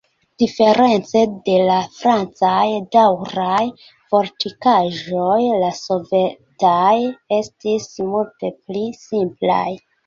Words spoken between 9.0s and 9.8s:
simplaj.